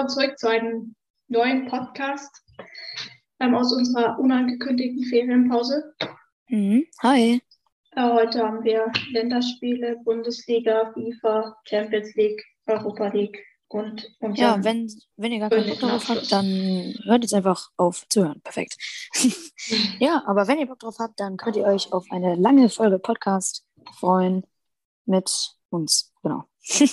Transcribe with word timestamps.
willkommen 0.00 0.08
zurück 0.08 0.38
zu 0.38 0.48
einem 0.48 0.94
neuen 1.28 1.66
Podcast 1.66 2.42
ähm, 3.38 3.54
aus 3.54 3.70
unserer 3.70 4.18
unangekündigten 4.18 5.04
Ferienpause. 5.04 5.94
Mhm. 6.48 6.86
Hi. 7.02 7.42
Äh, 7.90 8.02
heute 8.02 8.42
haben 8.42 8.64
wir 8.64 8.90
Länderspiele, 9.10 9.98
Bundesliga, 10.02 10.90
FIFA, 10.94 11.54
Champions 11.68 12.14
League, 12.14 12.42
Europa 12.64 13.08
League 13.08 13.44
und 13.68 14.08
unser 14.20 14.40
Ja, 14.40 14.64
wenn, 14.64 14.90
wenn 15.16 15.32
ihr 15.32 15.40
gar 15.40 15.50
keinen 15.50 15.68
Bock 15.68 15.80
darauf 15.80 16.08
habt, 16.08 16.32
dann 16.32 16.94
hört 17.04 17.22
jetzt 17.22 17.34
einfach 17.34 17.68
auf 17.76 18.08
zu 18.08 18.24
hören. 18.24 18.40
Perfekt. 18.40 18.78
ja, 19.98 20.22
aber 20.24 20.48
wenn 20.48 20.60
ihr 20.60 20.66
Bock 20.66 20.78
drauf 20.78 20.96
habt, 20.98 21.20
dann 21.20 21.36
könnt 21.36 21.56
ihr 21.56 21.64
euch 21.64 21.92
auf 21.92 22.06
eine 22.10 22.36
lange 22.36 22.70
Folge 22.70 22.98
Podcast 22.98 23.66
freuen 23.98 24.46
mit 25.04 25.58
uns. 25.68 26.14
Genau. 26.22 26.44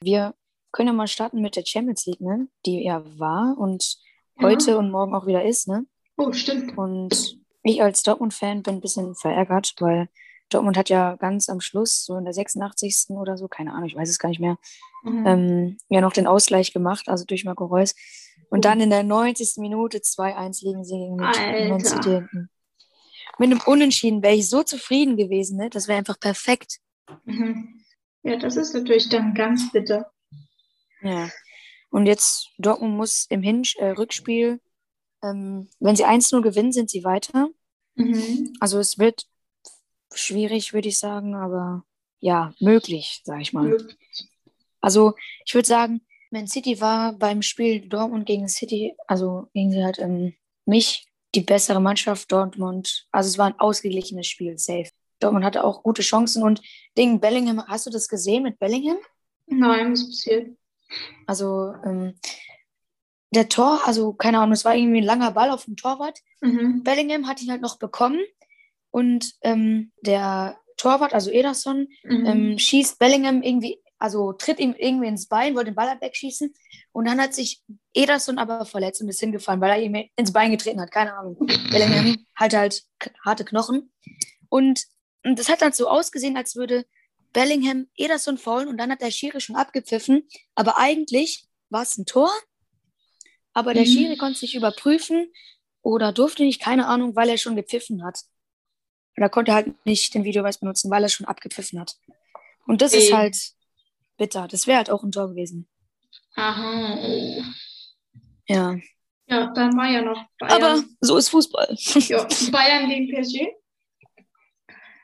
Wir 0.00 0.34
können 0.76 0.88
ja 0.88 0.92
mal 0.92 1.08
starten 1.08 1.40
mit 1.40 1.56
der 1.56 1.64
Champions 1.66 2.06
League, 2.06 2.20
ne? 2.20 2.48
Die 2.66 2.84
ja 2.84 3.02
war 3.18 3.56
und 3.58 3.96
Ja. 4.38 4.48
heute 4.48 4.76
und 4.78 4.90
morgen 4.90 5.14
auch 5.14 5.26
wieder 5.26 5.44
ist, 5.44 5.66
ne? 5.68 5.86
Oh, 6.18 6.32
stimmt. 6.32 6.76
Und 6.76 7.38
ich 7.62 7.82
als 7.82 8.02
Dortmund-Fan 8.02 8.62
bin 8.62 8.74
ein 8.76 8.80
bisschen 8.80 9.14
verärgert, 9.14 9.74
weil 9.80 10.08
Dortmund 10.50 10.76
hat 10.76 10.88
ja 10.90 11.16
ganz 11.16 11.48
am 11.48 11.60
Schluss, 11.60 12.04
so 12.04 12.16
in 12.16 12.24
der 12.24 12.32
86. 12.34 13.16
oder 13.18 13.36
so, 13.36 13.48
keine 13.48 13.72
Ahnung, 13.72 13.88
ich 13.88 13.96
weiß 13.96 14.08
es 14.08 14.18
gar 14.18 14.28
nicht 14.28 14.38
mehr, 14.40 14.58
Mhm. 15.02 15.26
ähm, 15.26 15.78
ja 15.88 16.00
noch 16.00 16.12
den 16.12 16.26
Ausgleich 16.26 16.72
gemacht, 16.72 17.08
also 17.08 17.24
durch 17.24 17.44
Marco 17.44 17.64
Reus. 17.64 17.94
Und 18.50 18.64
dann 18.64 18.80
in 18.80 18.90
der 18.90 19.02
90. 19.02 19.60
Minute 19.60 19.98
2-1 20.02 20.62
liegen 20.62 20.84
sie 20.84 20.94
gegen 20.98 21.20
Alter. 21.22 21.80
City. 21.80 22.22
Mit 23.38 23.50
einem 23.50 23.60
Unentschieden 23.66 24.22
wäre 24.22 24.34
ich 24.34 24.48
so 24.48 24.62
zufrieden 24.62 25.16
gewesen, 25.16 25.56
ne? 25.58 25.68
Das 25.70 25.88
wäre 25.88 25.98
einfach 25.98 26.20
perfekt. 26.20 26.78
Mhm. 27.24 27.80
Ja, 28.22 28.36
das 28.36 28.56
ist 28.56 28.74
natürlich 28.74 29.08
dann 29.08 29.34
ganz 29.34 29.72
bitter. 29.72 30.10
Ja. 31.06 31.30
Und 31.90 32.06
jetzt, 32.06 32.50
Dortmund 32.58 32.96
muss 32.96 33.26
im 33.30 33.42
Hin 33.42 33.62
äh, 33.78 33.90
Rückspiel, 33.90 34.60
ähm, 35.22 35.68
wenn 35.80 35.96
sie 35.96 36.04
1-0 36.04 36.42
gewinnen, 36.42 36.72
sind 36.72 36.90
sie 36.90 37.04
weiter. 37.04 37.48
Mhm. 37.94 38.54
Also 38.60 38.78
es 38.78 38.98
wird 38.98 39.26
schwierig, 40.12 40.72
würde 40.72 40.88
ich 40.88 40.98
sagen, 40.98 41.34
aber 41.34 41.84
ja, 42.20 42.54
möglich, 42.60 43.22
sage 43.24 43.42
ich 43.42 43.52
mal. 43.52 43.76
Also 44.80 45.14
ich 45.44 45.54
würde 45.54 45.68
sagen, 45.68 46.00
Man 46.30 46.46
City 46.46 46.80
war 46.80 47.12
beim 47.12 47.42
Spiel 47.42 47.88
Dortmund 47.88 48.26
gegen 48.26 48.48
City, 48.48 48.94
also 49.06 49.48
gegen 49.54 49.70
sie 49.70 49.84
halt 49.84 49.98
ähm, 49.98 50.34
mich, 50.64 51.06
die 51.34 51.40
bessere 51.40 51.80
Mannschaft 51.80 52.30
Dortmund. 52.32 53.06
Also 53.12 53.28
es 53.28 53.38
war 53.38 53.46
ein 53.46 53.60
ausgeglichenes 53.60 54.26
Spiel, 54.26 54.58
safe. 54.58 54.90
Dortmund 55.20 55.44
hatte 55.44 55.64
auch 55.64 55.82
gute 55.82 56.02
Chancen 56.02 56.42
und 56.42 56.60
Ding 56.96 57.20
Bellingham, 57.20 57.66
hast 57.66 57.86
du 57.86 57.90
das 57.90 58.08
gesehen 58.08 58.42
mit 58.42 58.58
Bellingham? 58.58 58.98
Nein, 59.46 59.92
was 59.92 60.06
passiert? 60.06 60.56
Also 61.26 61.74
ähm, 61.84 62.14
der 63.34 63.48
Tor, 63.48 63.80
also 63.86 64.12
keine 64.12 64.38
Ahnung, 64.38 64.52
es 64.52 64.64
war 64.64 64.74
irgendwie 64.74 65.00
ein 65.00 65.04
langer 65.04 65.32
Ball 65.32 65.50
auf 65.50 65.64
dem 65.64 65.76
Torwart. 65.76 66.18
Mhm. 66.40 66.82
Bellingham 66.84 67.26
hat 67.26 67.42
ihn 67.42 67.50
halt 67.50 67.60
noch 67.60 67.78
bekommen 67.78 68.20
und 68.90 69.34
ähm, 69.42 69.92
der 70.00 70.58
Torwart, 70.76 71.12
also 71.14 71.30
Ederson, 71.30 71.88
Mhm. 72.04 72.26
ähm, 72.26 72.58
schießt 72.58 72.98
Bellingham 72.98 73.42
irgendwie, 73.42 73.80
also 73.98 74.32
tritt 74.32 74.60
ihm 74.60 74.74
irgendwie 74.78 75.08
ins 75.08 75.26
Bein, 75.26 75.54
wollte 75.54 75.70
den 75.70 75.74
Ball 75.74 75.88
halt 75.88 76.02
wegschießen 76.02 76.52
und 76.92 77.04
dann 77.08 77.20
hat 77.20 77.34
sich 77.34 77.62
Ederson 77.94 78.38
aber 78.38 78.64
verletzt 78.66 79.00
und 79.02 79.08
ist 79.08 79.20
hingefallen, 79.20 79.60
weil 79.60 79.70
er 79.70 79.82
ihm 79.82 80.08
ins 80.16 80.32
Bein 80.32 80.50
getreten 80.50 80.80
hat, 80.80 80.90
keine 80.90 81.14
Ahnung. 81.16 81.36
Bellingham 81.70 82.16
hat 82.34 82.54
halt 82.54 82.84
harte 83.24 83.44
Knochen 83.44 83.92
und, 84.48 84.84
und 85.24 85.38
das 85.38 85.48
hat 85.48 85.62
dann 85.62 85.72
so 85.72 85.88
ausgesehen, 85.88 86.36
als 86.36 86.56
würde 86.56 86.86
Bellingham 87.36 87.86
Ederson 87.98 88.38
faulen 88.38 88.66
und 88.66 88.78
dann 88.78 88.90
hat 88.90 89.02
der 89.02 89.10
Schiri 89.10 89.42
schon 89.42 89.56
abgepfiffen, 89.56 90.26
aber 90.54 90.78
eigentlich 90.78 91.44
war 91.68 91.82
es 91.82 91.98
ein 91.98 92.06
Tor, 92.06 92.30
aber 93.52 93.74
der 93.74 93.82
Mhm. 93.82 93.88
Schiri 93.88 94.16
konnte 94.16 94.36
es 94.36 94.42
nicht 94.42 94.54
überprüfen 94.54 95.30
oder 95.82 96.12
durfte 96.14 96.44
nicht, 96.44 96.62
keine 96.62 96.86
Ahnung, 96.86 97.14
weil 97.14 97.28
er 97.28 97.36
schon 97.36 97.54
gepfiffen 97.54 98.02
hat. 98.02 98.20
Oder 99.18 99.28
konnte 99.28 99.52
halt 99.52 99.84
nicht 99.84 100.14
den 100.14 100.24
Videobeweis 100.24 100.58
benutzen, 100.58 100.90
weil 100.90 101.02
er 101.02 101.10
schon 101.10 101.26
abgepfiffen 101.26 101.78
hat. 101.78 101.96
Und 102.66 102.80
das 102.80 102.94
ist 102.94 103.08
Ey. 103.08 103.12
halt 103.12 103.36
bitter. 104.16 104.48
Das 104.48 104.66
wäre 104.66 104.78
halt 104.78 104.88
auch 104.90 105.02
ein 105.02 105.12
Tor 105.12 105.28
gewesen. 105.28 105.68
Aha. 106.36 106.98
Ja. 108.48 108.76
Ja, 109.28 109.52
dann 109.52 109.76
war 109.76 109.90
ja 109.90 110.00
noch 110.00 110.24
Aber 110.40 110.58
Bayern. 110.58 110.96
so 111.00 111.18
ist 111.18 111.28
Fußball. 111.30 111.76
Ja, 112.08 112.26
Bayern 112.50 112.88
gegen 112.88 113.08
PSG. 113.14 113.46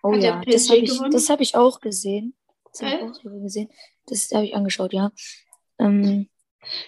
Oh 0.03 0.13
Hat 0.15 0.23
ja, 0.23 0.41
das 0.45 0.69
habe 0.69 0.81
ich, 0.81 0.99
das 1.11 1.29
hab 1.31 1.41
ich 1.41 1.55
auch 1.55 1.81
gesehen. 1.81 2.35
Das 2.73 2.83
habe 2.83 2.95
ich 2.97 3.03
auch 3.03 3.23
gesehen. 3.23 3.69
Das 4.07 4.31
habe 4.33 4.45
ich 4.47 4.55
angeschaut, 4.55 4.93
ja. 4.93 5.13
Ähm, 5.79 6.29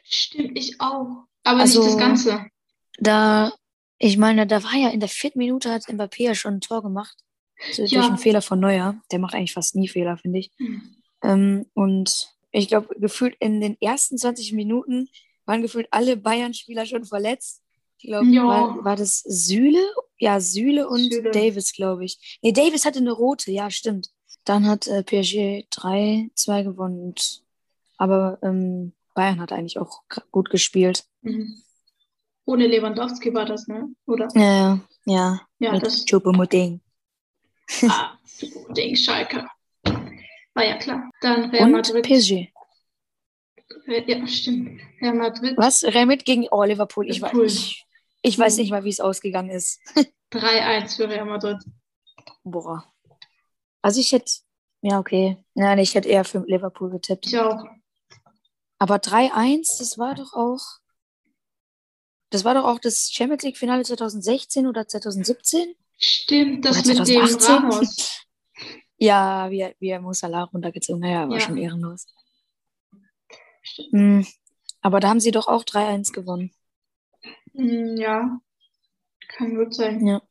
Stimmt, 0.04 0.58
ich 0.58 0.80
auch. 0.80 1.24
Aber 1.42 1.60
Also- 1.60 1.80
nicht 1.80 1.92
das 1.92 1.98
Ganze. 1.98 2.46
da, 2.98 3.52
ich 3.98 4.16
meine, 4.18 4.46
da 4.46 4.62
war 4.64 4.74
ja 4.74 4.88
in 4.90 5.00
der 5.00 5.08
vierten 5.08 5.38
Minute 5.38 5.70
hat 5.70 5.82
Mbappé 5.88 6.22
ja 6.22 6.34
schon 6.34 6.54
ein 6.54 6.60
Tor 6.60 6.82
gemacht. 6.82 7.16
So 7.72 7.82
Ja. 7.84 7.98
durch 8.00 8.08
einen 8.08 8.18
Fehler 8.18 8.42
von 8.42 8.60
Neuer. 8.60 9.00
Der 9.12 9.18
macht 9.18 9.34
eigentlich 9.34 9.52
fast 9.52 9.74
nie 9.76 9.88
Fehler, 9.88 10.16
finde 10.16 10.40
ich. 10.40 10.50
Mhm. 10.58 10.96
Ähm, 11.22 11.66
und 11.74 12.34
ich 12.50 12.68
glaube, 12.68 12.94
gefühlt 12.98 13.36
in 13.40 13.60
den 13.60 13.76
ersten 13.80 14.18
20 14.18 14.52
Minuten 14.52 15.08
waren 15.44 15.62
gefühlt 15.62 15.88
alle 15.90 16.16
Bayern-Spieler 16.16 16.86
schon 16.86 17.04
verletzt. 17.04 17.62
Ich 18.04 18.10
glaube, 18.10 18.26
war, 18.36 18.84
war 18.84 18.96
das 18.96 19.20
Süle? 19.20 19.80
Ja, 20.18 20.38
Süle 20.38 20.88
und 20.90 21.10
Süle. 21.10 21.30
Davis, 21.30 21.72
glaube 21.72 22.04
ich. 22.04 22.38
Nee, 22.42 22.52
Davis 22.52 22.84
hatte 22.84 22.98
eine 22.98 23.12
rote, 23.12 23.50
ja, 23.50 23.70
stimmt. 23.70 24.10
Dann 24.44 24.66
hat 24.66 24.86
äh, 24.86 25.02
PSG 25.02 25.66
3-2 25.72 26.64
gewonnen. 26.64 27.14
Aber 27.96 28.38
ähm, 28.42 28.92
Bayern 29.14 29.40
hat 29.40 29.52
eigentlich 29.52 29.78
auch 29.78 30.02
gut 30.30 30.50
gespielt. 30.50 31.04
Mhm. 31.22 31.62
Ohne 32.44 32.66
Lewandowski 32.66 33.32
war 33.32 33.46
das, 33.46 33.68
ne? 33.68 33.88
Oder? 34.04 34.28
Ja, 34.34 34.80
ja. 35.06 35.40
Ja, 35.58 35.72
mit 35.72 35.86
das 35.86 36.04
Choupo-Moting. 36.04 36.82
ah, 37.88 38.18
Ding, 38.76 38.96
Schalke. 38.96 39.46
War 40.52 40.64
ja 40.64 40.76
klar. 40.76 41.10
Dann 41.22 41.48
Real 41.48 41.64
Und 41.64 41.72
Madrid. 41.72 42.04
PSG. 42.04 42.52
Ja, 43.86 44.26
stimmt. 44.26 44.78
Real 45.00 45.14
Madrid 45.14 45.56
Was? 45.56 45.84
Remit 45.84 46.26
gegen 46.26 46.46
oh, 46.50 46.64
Liverpool. 46.64 47.08
Ich, 47.08 47.16
Liverpool. 47.16 47.44
weiß, 47.44 47.54
ich, 47.54 47.83
ich 48.24 48.38
weiß 48.38 48.56
nicht 48.56 48.70
mal, 48.70 48.84
wie 48.84 48.88
es 48.90 49.00
ausgegangen 49.00 49.50
ist. 49.50 49.80
3-1 50.32 50.96
für 50.96 51.08
Real 51.08 51.26
Madrid. 51.26 51.58
Boah. 52.42 52.84
Also 53.82 54.00
ich 54.00 54.12
hätte, 54.12 54.32
ja, 54.80 54.98
okay. 54.98 55.36
Nein, 55.54 55.78
ich 55.78 55.94
hätte 55.94 56.08
eher 56.08 56.24
für 56.24 56.40
Liverpool 56.46 56.90
getippt. 56.90 57.26
Ich 57.26 57.38
auch. 57.38 57.64
Aber 58.78 58.96
3-1, 58.96 59.78
das 59.78 59.98
war 59.98 60.14
doch 60.14 60.32
auch. 60.32 60.60
Das 62.30 62.44
war 62.44 62.54
doch 62.54 62.64
auch 62.64 62.78
das 62.80 63.10
Champions 63.12 63.42
League-Finale 63.44 63.84
2016 63.84 64.66
oder 64.66 64.88
2017? 64.88 65.74
Stimmt, 65.98 66.64
das 66.64 66.78
mit 66.84 66.98
dem 66.98 67.04
2018? 67.04 67.54
Ramos. 67.54 68.20
Ja, 68.96 69.50
wie, 69.50 69.58
er- 69.60 69.74
wie 69.80 69.88
er 69.88 70.00
Musala 70.00 70.44
runtergezogen 70.44 71.04
hat. 71.04 71.10
Ja, 71.10 71.28
war 71.28 71.34
Ja. 71.34 71.40
schon 71.40 71.56
ehrenlos. 71.58 72.06
Stimmt. 73.60 73.92
Hm. 73.92 74.26
Aber 74.80 75.00
da 75.00 75.08
haben 75.08 75.18
sie 75.20 75.32
doch 75.32 75.48
auch 75.48 75.64
3-1 75.64 76.12
gewonnen. 76.12 76.52
Hm, 77.54 77.96
Ja, 77.96 78.40
kann 79.28 79.54
gut 79.56 79.74
sein. 79.74 80.06
Ja. 80.06 80.22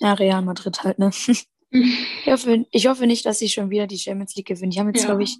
Ja, 0.00 0.14
Real 0.14 0.42
Madrid 0.42 0.82
halt, 0.84 0.98
ne? 0.98 1.10
Ich 1.70 2.26
hoffe, 2.28 2.64
ich 2.70 2.86
hoffe 2.86 3.06
nicht, 3.06 3.26
dass 3.26 3.38
sie 3.40 3.48
schon 3.48 3.70
wieder 3.70 3.86
die 3.86 3.98
Champions 3.98 4.34
League 4.36 4.46
gewinnen. 4.46 4.70
Die 4.70 4.78
haben 4.80 4.86
jetzt, 4.88 5.00
Ja. 5.02 5.06
glaube 5.08 5.24
ich, 5.24 5.36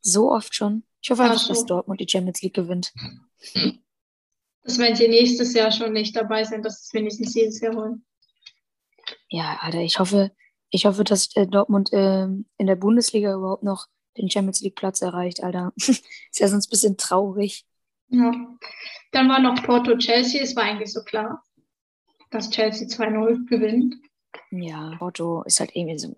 so 0.00 0.32
oft 0.32 0.54
schon. 0.54 0.84
Ich 1.02 1.10
hoffe 1.10 1.22
Ach 1.22 1.30
einfach, 1.30 1.42
so. 1.42 1.48
dass 1.52 1.64
Dortmund 1.66 2.00
die 2.00 2.08
Champions 2.08 2.40
League 2.42 2.54
gewinnt. 2.54 2.92
Dass 4.62 4.78
wenn 4.78 4.96
sie 4.96 5.06
nächstes 5.08 5.52
Jahr 5.54 5.70
schon 5.70 5.92
nicht 5.92 6.16
dabei 6.16 6.44
sind, 6.44 6.64
dass 6.64 6.82
es 6.84 6.92
wenigstens 6.94 7.34
dieses 7.34 7.60
Jahr 7.60 7.74
holen. 7.76 8.04
Ja, 9.28 9.58
Alter, 9.60 9.80
ich 9.80 9.98
hoffe, 9.98 10.32
ich 10.70 10.86
hoffe, 10.86 11.04
dass 11.04 11.34
äh, 11.36 11.46
Dortmund 11.46 11.90
ähm, 11.92 12.46
in 12.56 12.66
der 12.66 12.76
Bundesliga 12.76 13.34
überhaupt 13.34 13.62
noch 13.62 13.86
den 14.16 14.30
Champions 14.30 14.60
League 14.62 14.76
Platz 14.76 15.02
erreicht, 15.02 15.42
Alter. 15.42 15.72
Ist 15.76 16.02
ja 16.38 16.48
sonst 16.48 16.66
ein 16.68 16.70
bisschen 16.70 16.96
traurig. 16.96 17.64
Ja. 18.10 18.32
Dann 19.12 19.28
war 19.28 19.40
noch 19.40 19.62
Porto 19.62 19.96
Chelsea. 19.98 20.42
Es 20.42 20.54
war 20.56 20.64
eigentlich 20.64 20.92
so 20.92 21.02
klar, 21.02 21.42
dass 22.30 22.50
Chelsea 22.50 22.86
2-0 22.88 23.46
gewinnt. 23.48 23.94
Ja, 24.50 24.94
Porto 24.98 25.42
ist 25.44 25.60
halt 25.60 25.74
irgendwie 25.74 25.98
so 25.98 26.14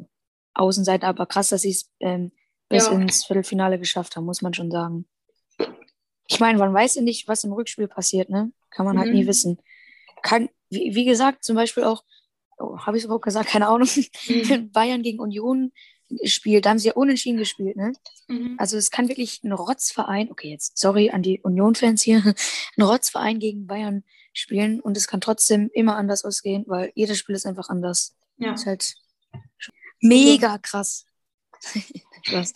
Außenseiter, 0.54 1.08
aber 1.08 1.26
krass, 1.26 1.48
dass 1.48 1.62
sie 1.62 1.70
es 1.70 1.90
ähm, 2.00 2.32
bis 2.68 2.86
Ja. 2.86 2.92
ins 2.92 3.24
Viertelfinale 3.24 3.78
geschafft 3.78 4.16
haben, 4.16 4.24
muss 4.24 4.42
man 4.42 4.52
schon 4.54 4.70
sagen. 4.70 5.06
Ich 6.28 6.40
meine, 6.40 6.58
man 6.58 6.72
weiß 6.72 6.94
ja 6.96 7.02
nicht, 7.02 7.28
was 7.28 7.44
im 7.44 7.52
Rückspiel 7.52 7.88
passiert, 7.88 8.30
ne? 8.30 8.52
Kann 8.70 8.86
man 8.86 8.98
halt 8.98 9.08
Mhm. 9.10 9.14
nie 9.16 9.26
wissen. 9.26 9.58
Kann, 10.22 10.48
wie, 10.70 10.94
wie 10.94 11.04
gesagt, 11.04 11.44
zum 11.44 11.56
Beispiel 11.56 11.84
auch, 11.84 12.04
oh, 12.58 12.78
habe 12.78 12.96
ich 12.96 13.02
es 13.02 13.04
überhaupt 13.06 13.24
gesagt, 13.24 13.48
keine 13.50 13.68
Ahnung, 13.68 13.88
wenn 13.88 14.70
Bayern 14.72 15.02
gegen 15.02 15.20
Union 15.20 15.72
spielt, 16.24 16.66
da 16.66 16.70
haben 16.70 16.78
sie 16.78 16.88
ja 16.88 16.94
unentschieden 16.94 17.38
gespielt, 17.38 17.76
ne? 17.76 17.92
Mhm. 18.28 18.56
Also 18.58 18.76
es 18.76 18.90
kann 18.90 19.08
wirklich 19.08 19.42
ein 19.42 19.52
Rotzverein, 19.52 20.30
okay, 20.30 20.50
jetzt 20.50 20.78
sorry 20.78 21.10
an 21.10 21.22
die 21.22 21.40
Union-Fans 21.40 22.02
hier, 22.02 22.22
ein 22.76 22.82
Rotzverein 22.82 23.38
gegen 23.38 23.66
Bayern 23.66 24.04
spielen 24.32 24.80
und 24.80 24.96
es 24.96 25.06
kann 25.06 25.20
trotzdem 25.20 25.70
immer 25.72 25.96
anders 25.96 26.24
ausgehen, 26.24 26.64
weil 26.66 26.92
jedes 26.94 27.18
Spiel 27.18 27.34
ist 27.34 27.46
einfach 27.46 27.68
anders. 27.68 28.16
Ja. 28.38 28.54
Ist 28.54 28.66
halt 28.66 28.94
mega 30.00 30.58
krass. 30.58 31.06
Spaß. 32.22 32.52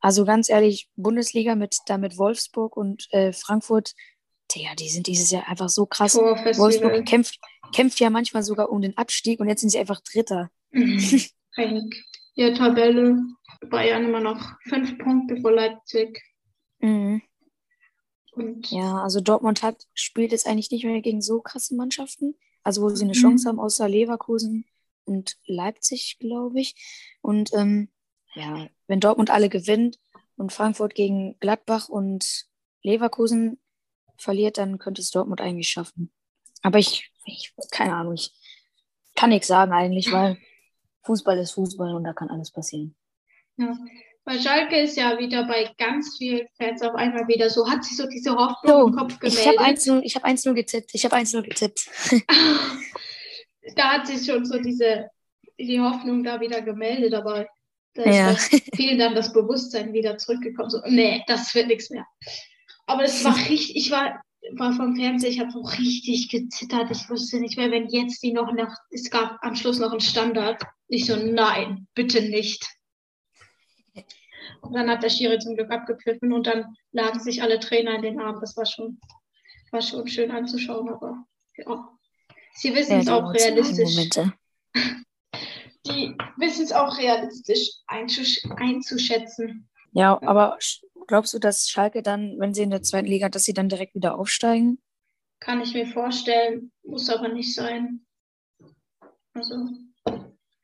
Also 0.00 0.24
ganz 0.24 0.48
ehrlich, 0.48 0.88
Bundesliga 0.96 1.54
mit, 1.54 1.78
da 1.86 1.98
mit 1.98 2.16
Wolfsburg 2.16 2.76
und 2.76 3.06
äh, 3.10 3.32
Frankfurt, 3.32 3.94
Digga, 4.54 4.74
die 4.76 4.88
sind 4.88 5.06
dieses 5.06 5.30
Jahr 5.30 5.48
einfach 5.48 5.68
so 5.68 5.86
krass. 5.86 6.14
Wolfsburg 6.14 7.04
kämpft, 7.04 7.40
kämpft 7.74 7.98
ja 7.98 8.10
manchmal 8.10 8.42
sogar 8.42 8.70
um 8.70 8.80
den 8.80 8.96
Abstieg 8.96 9.40
und 9.40 9.48
jetzt 9.48 9.60
sind 9.60 9.70
sie 9.70 9.78
einfach 9.78 10.00
Dritter. 10.00 10.50
Mhm. 10.70 11.22
Ja, 12.36 12.54
Tabelle. 12.54 13.18
Bayern 13.70 14.04
immer 14.04 14.20
noch 14.20 14.52
fünf 14.68 14.98
Punkte 14.98 15.40
vor 15.40 15.52
Leipzig. 15.52 16.22
Mhm. 16.80 17.22
Und 18.32 18.70
Ja, 18.70 19.02
also 19.02 19.20
Dortmund 19.20 19.62
hat, 19.62 19.86
spielt 19.94 20.32
jetzt 20.32 20.46
eigentlich 20.46 20.70
nicht 20.70 20.84
mehr 20.84 21.00
gegen 21.00 21.22
so 21.22 21.40
krasse 21.40 21.74
Mannschaften. 21.74 22.36
Also 22.62 22.82
wo 22.82 22.90
sie 22.90 23.04
eine 23.04 23.14
Mhm. 23.14 23.20
Chance 23.20 23.48
haben, 23.48 23.58
außer 23.60 23.88
Leverkusen 23.88 24.66
und 25.04 25.36
Leipzig, 25.46 26.18
glaube 26.20 26.60
ich. 26.60 26.74
Und 27.22 27.52
ähm, 27.54 27.88
ja, 28.34 28.68
wenn 28.86 29.00
Dortmund 29.00 29.30
alle 29.30 29.48
gewinnt 29.48 29.98
und 30.36 30.52
Frankfurt 30.52 30.94
gegen 30.94 31.38
Gladbach 31.40 31.88
und 31.88 32.46
Leverkusen 32.82 33.58
verliert, 34.18 34.58
dann 34.58 34.78
könnte 34.78 35.00
es 35.00 35.10
Dortmund 35.10 35.40
eigentlich 35.40 35.68
schaffen. 35.68 36.12
Aber 36.62 36.78
ich, 36.78 37.10
ich 37.24 37.54
keine 37.70 37.94
Ahnung, 37.94 38.14
ich 38.14 38.32
kann 39.14 39.30
nichts 39.30 39.46
sagen 39.46 39.72
eigentlich, 39.72 40.12
weil 40.12 40.36
Fußball 41.06 41.38
ist 41.38 41.52
Fußball 41.52 41.94
und 41.94 42.04
da 42.04 42.12
kann 42.12 42.28
alles 42.30 42.50
passieren. 42.50 42.94
ja. 43.56 43.76
Bei 44.28 44.40
Schalke 44.40 44.80
ist 44.80 44.96
ja 44.96 45.16
wieder 45.20 45.44
bei 45.46 45.72
ganz 45.78 46.16
vielen 46.18 46.48
Fans 46.58 46.82
auf 46.82 46.96
einmal 46.96 47.28
wieder 47.28 47.48
so, 47.48 47.70
hat 47.70 47.84
sich 47.84 47.96
so 47.96 48.08
diese 48.08 48.34
Hoffnung 48.34 48.72
So, 48.72 48.88
im 48.88 48.96
Kopf 48.96 49.18
ich 49.22 49.46
habe 49.46 49.56
gemeldet. 49.56 49.78
1-0 49.86 50.00
ich 50.02 50.16
hab 50.16 50.24
1-0 50.24 50.52
getippt. 50.52 50.90
Ich 50.94 51.04
habe 51.04 51.14
1-0 51.14 51.42
getippt. 51.42 51.88
da 53.76 53.92
hat 53.92 54.06
sich 54.08 54.26
schon 54.26 54.44
so 54.44 54.58
diese 54.58 55.10
die 55.58 55.80
Hoffnung 55.80 56.22
da 56.24 56.40
wieder 56.40 56.60
gemeldet, 56.60 57.14
aber 57.14 57.46
da 57.94 58.04
Ja. 58.04 58.30
ist 58.32 58.50
bei 58.50 58.62
vielen 58.74 58.98
dann 58.98 59.14
das 59.14 59.32
Bewusstsein 59.32 59.92
wieder 59.92 60.18
zurückgekommen. 60.18 60.70
So, 60.70 60.80
nee, 60.86 61.22
das 61.28 61.54
wird 61.54 61.68
nichts 61.68 61.88
mehr. 61.90 62.04
Aber 62.86 63.04
es 63.04 63.24
war 63.24 63.36
richtig, 63.48 63.76
ich 63.76 63.90
war, 63.92 64.20
war 64.52 64.72
vom 64.72 64.96
Fernseher, 64.96 65.30
ich 65.30 65.40
habe 65.40 65.50
so 65.50 65.60
richtig 65.60 66.28
gezittert. 66.28 66.90
Ich 66.90 67.08
wusste 67.08 67.40
nicht 67.40 67.56
mehr, 67.56 67.70
wenn 67.70 67.88
jetzt 67.88 68.22
die 68.22 68.32
noch 68.32 68.52
nach, 68.52 68.76
es 68.90 69.10
gab 69.10 69.38
am 69.42 69.54
Schluss 69.54 69.78
noch 69.78 69.90
einen 69.90 70.00
Standard. 70.00 70.62
Ich 70.88 71.06
so, 71.06 71.16
nein, 71.16 71.86
bitte 71.94 72.22
nicht. 72.22 72.64
Und 74.60 74.74
dann 74.74 74.90
hat 74.90 75.02
der 75.02 75.10
Schiri 75.10 75.38
zum 75.38 75.56
Glück 75.56 75.70
abgepfiffen 75.70 76.32
und 76.32 76.46
dann 76.46 76.76
lagen 76.92 77.20
sich 77.20 77.42
alle 77.42 77.60
Trainer 77.60 77.96
in 77.96 78.02
den 78.02 78.20
Armen. 78.20 78.40
Das 78.40 78.56
war 78.56 78.66
schon, 78.66 79.00
war 79.70 79.82
schon 79.82 80.06
schön 80.06 80.30
anzuschauen, 80.30 80.88
aber 80.88 81.24
ja. 81.56 81.88
Sie 82.54 82.74
wissen 82.74 83.00
es 83.00 83.08
auch 83.08 83.32
realistisch. 83.32 84.10
Die 85.86 86.16
wissen 86.36 86.64
es 86.64 86.72
auch 86.72 86.98
realistisch 86.98 87.70
einzusch 87.86 88.42
einzuschätzen. 88.56 89.68
Ja, 89.92 90.20
aber 90.22 90.58
glaubst 91.06 91.34
du, 91.34 91.38
dass 91.38 91.68
Schalke 91.68 92.02
dann, 92.02 92.38
wenn 92.38 92.54
sie 92.54 92.62
in 92.62 92.70
der 92.70 92.82
zweiten 92.82 93.06
Liga, 93.06 93.28
dass 93.28 93.44
sie 93.44 93.52
dann 93.54 93.68
direkt 93.68 93.94
wieder 93.94 94.18
aufsteigen? 94.18 94.78
Kann 95.40 95.60
ich 95.60 95.74
mir 95.74 95.86
vorstellen, 95.86 96.72
muss 96.82 97.08
aber 97.10 97.28
nicht 97.28 97.54
sein. 97.54 98.06
Also, 99.34 99.68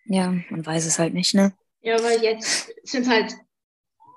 Ja, 0.07 0.33
man 0.51 0.65
weiß 0.65 0.87
es 0.87 0.99
halt 0.99 1.15
nicht, 1.15 1.35
ne? 1.35 1.53
ja, 1.83 2.03
weil 2.03 2.23
jetzt 2.23 2.73
sind 2.85 3.09
halt 3.09 3.35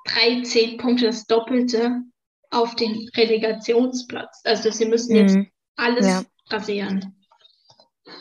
13 0.06 0.78
Punkte 0.78 1.08
das 1.08 1.26
Doppelte 1.26 2.04
auf 2.52 2.76
den 2.76 3.10
Relegationsplatz. 3.16 4.42
Also 4.44 4.70
sie 4.72 4.86
müssen 4.86 5.16
jetzt 5.16 5.36
Mhm. 5.36 5.52
alles 5.76 6.06
Ja. 6.08 6.24
rasieren. 6.50 7.26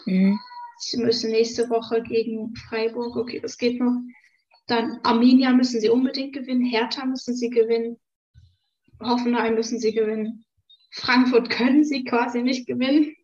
Mhm. 0.06 0.40
Sie 0.78 0.96
müssen 0.98 1.30
nächste 1.30 1.68
Woche 1.70 2.02
gegen 2.02 2.54
Freiburg, 2.56 3.16
okay, 3.16 3.38
das 3.40 3.58
geht 3.58 3.80
noch. 3.80 4.00
Dann 4.66 5.00
Arminia 5.02 5.52
müssen 5.52 5.80
sie 5.80 5.90
unbedingt 5.90 6.32
gewinnen, 6.32 6.64
Hertha 6.64 7.04
müssen 7.04 7.34
sie 7.36 7.50
gewinnen, 7.50 7.98
Hoffenheim 9.02 9.54
müssen 9.54 9.78
sie 9.78 9.92
gewinnen. 9.92 10.44
Frankfurt 10.90 11.50
können 11.58 11.84
sie 11.84 12.04
quasi 12.04 12.42
nicht 12.42 12.66
gewinnen. 12.66 13.14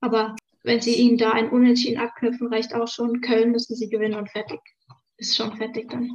Aber 0.00 0.36
wenn 0.62 0.80
sie 0.80 0.94
ihnen 0.94 1.18
da 1.18 1.32
ein 1.32 1.50
Unentschieden 1.50 1.98
abknüpfen, 2.00 2.48
reicht 2.48 2.74
auch 2.74 2.88
schon. 2.88 3.20
Köln 3.20 3.50
müssen 3.50 3.74
sie 3.76 3.88
gewinnen 3.88 4.14
und 4.14 4.30
fertig. 4.30 4.60
Ist 5.16 5.36
schon 5.36 5.56
fertig 5.56 5.90
dann. 5.90 6.10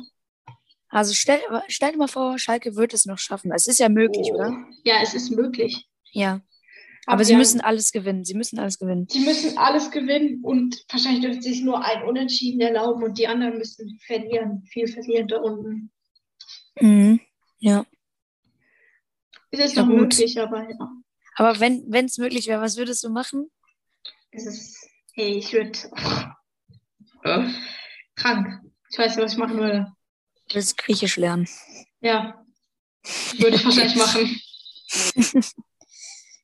Also 0.89 1.13
stell, 1.13 1.39
stell 1.67 1.91
dir 1.91 1.97
mal 1.97 2.07
vor, 2.07 2.37
Schalke 2.39 2.75
wird 2.75 2.93
es 2.93 3.05
noch 3.05 3.17
schaffen. 3.17 3.51
Es 3.51 3.67
ist 3.67 3.79
ja 3.79 3.89
möglich, 3.89 4.29
Oh. 4.31 4.35
oder? 4.35 4.65
Ja, 4.83 4.95
es 5.01 5.13
ist 5.13 5.29
möglich. 5.31 5.87
Ja. 6.11 6.41
Aber 7.07 7.23
sie 7.23 7.35
müssen 7.35 7.61
alles 7.61 7.91
gewinnen. 7.91 8.25
Sie 8.25 8.33
müssen 8.33 8.57
alles 8.59 8.79
gewinnen. 8.79 9.07
Sie 9.09 9.19
müssen 9.19 9.57
alles 9.57 9.91
gewinnen 9.91 10.39
und 10.43 10.83
wahrscheinlich 10.89 11.21
dürfen 11.21 11.41
sie 11.41 11.53
sich 11.53 11.61
nur 11.63 11.83
ein 11.83 12.03
Unentschieden 12.03 12.61
erlauben 12.61 13.03
und 13.03 13.17
die 13.17 13.27
anderen 13.27 13.57
müssen 13.57 13.99
verlieren, 14.05 14.63
viel 14.65 14.87
verlieren 14.87 15.27
da 15.27 15.37
unten. 15.37 15.91
Mhm. 16.79 17.19
Ja. 17.59 17.85
Es 19.51 19.59
ist 19.59 19.75
Ja, 19.75 19.83
noch 19.83 19.89
gut. 19.89 19.99
möglich, 20.01 20.39
aber 20.39 20.67
ja. 20.69 20.91
Aber 21.35 21.59
wenn 21.59 22.05
es 22.05 22.17
möglich 22.17 22.47
wäre, 22.47 22.61
was 22.61 22.77
würdest 22.77 23.03
du 23.03 23.09
machen? 23.09 23.51
Es 24.31 24.45
ist, 24.45 24.75
hey, 25.13 25.37
ich 25.37 25.53
würde 25.53 25.77
äh, 27.23 27.47
krank. 28.15 28.61
Ich 28.91 28.97
weiß 28.97 29.15
nicht, 29.15 29.25
was 29.25 29.33
ich 29.33 29.37
machen 29.37 29.57
würde. 29.57 29.91
Du 30.49 30.55
willst 30.55 30.77
Griechisch 30.77 31.17
lernen. 31.17 31.47
Ja, 32.01 32.43
würde 33.37 33.55
ich 33.57 33.65
wahrscheinlich 33.65 33.95
machen. 33.97 34.41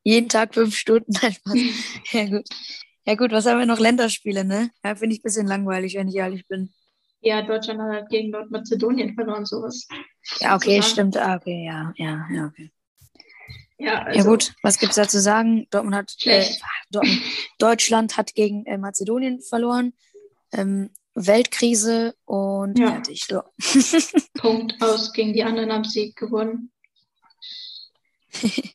Jeden 0.04 0.30
Tag 0.30 0.54
fünf 0.54 0.76
Stunden. 0.76 1.14
Ja, 2.12 2.26
gut. 2.26 2.48
Ja, 3.06 3.16
gut, 3.16 3.32
was 3.32 3.46
haben 3.48 3.58
wir 3.60 3.66
noch? 3.66 3.80
Länderspiele, 3.80 4.44
ne? 4.46 4.70
Ja, 4.84 4.96
finde 4.96 5.16
ich 5.16 5.22
ein 5.22 5.24
bisschen 5.24 5.48
langweilig, 5.48 5.96
wenn 5.96 6.08
ich 6.08 6.16
ehrlich 6.16 6.48
bin. 6.48 6.72
Ja, 7.22 7.42
Deutschland 7.42 7.82
hat 7.82 7.90
halt 7.90 8.10
gegen 8.10 8.30
Nordmazedonien 8.30 9.16
verloren, 9.16 9.46
sowas. 9.46 9.88
Ja, 10.40 10.56
okay, 10.56 10.82
stimmt. 10.84 11.18
Ah, 11.18 11.36
okay, 11.36 11.66
ja, 11.66 11.94
ja, 11.98 12.28
ja, 12.32 12.46
okay. 12.46 12.72
Ja, 13.80 14.04
also, 14.04 14.20
Ja, 14.20 14.24
gut, 14.26 14.54
was 14.62 14.78
gibt's 14.78 14.96
da 14.96 15.08
zu 15.08 15.20
sagen? 15.20 15.66
Dortmund 15.72 15.96
hat, 15.96 16.16
äh. 16.26 16.46
Dortmund, 16.92 17.22
Deutschland 17.58 18.18
hat 18.18 18.36
gegen 18.36 18.66
äh, 18.68 18.78
Mazedonien 18.78 19.42
verloren. 19.42 19.94
Ähm, 20.52 20.92
Weltkrise 21.16 22.16
und 22.26 22.78
Ja. 22.78 22.92
fertig. 22.92 23.26
So. 23.28 23.42
Punkt 24.36 24.76
aus 24.82 25.12
gegen 25.14 25.34
die 25.34 25.44
anderen 25.44 25.72
am 25.72 25.84
Sieg 25.84 26.16
gewonnen. 26.16 26.72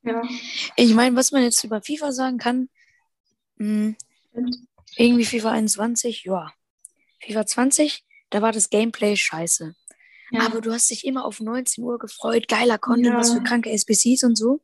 Ja, 0.02 0.22
Ich 0.76 0.94
meine, 0.94 1.16
was 1.16 1.32
man 1.32 1.42
jetzt 1.42 1.62
über 1.64 1.80
FIFA 1.82 2.12
sagen 2.12 2.38
kann, 2.38 2.68
mh, 3.56 3.94
stimmt. 4.30 4.56
irgendwie 4.96 5.24
FIFA 5.24 5.52
21, 5.52 6.24
ja. 6.24 6.52
FIFA 7.22 7.46
20, 7.46 8.04
da 8.30 8.42
war 8.42 8.52
das 8.52 8.70
Gameplay 8.70 9.16
scheiße. 9.16 9.74
Ja. 10.32 10.40
Aber 10.46 10.60
du 10.60 10.72
hast 10.72 10.90
dich 10.90 11.04
immer 11.06 11.24
auf 11.24 11.40
19 11.40 11.82
Uhr 11.84 11.98
gefreut, 11.98 12.48
geiler 12.48 12.78
Content, 12.78 13.06
Ja. 13.14 13.16
was 13.18 13.32
für 13.32 13.42
kranke 13.42 13.70
SBCs 13.70 14.24
und 14.24 14.36
so. 14.36 14.60